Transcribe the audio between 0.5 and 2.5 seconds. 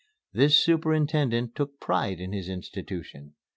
superintendent took pride in his